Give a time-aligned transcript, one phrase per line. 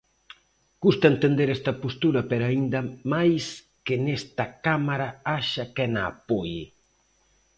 [0.83, 2.79] Custa entender esta postura pero aínda
[3.13, 3.43] máis
[3.85, 6.63] que nesta Cámara haxa quen a apoie.